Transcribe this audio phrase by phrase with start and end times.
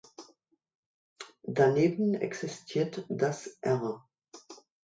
[1.43, 4.03] Daneben existiert das "R.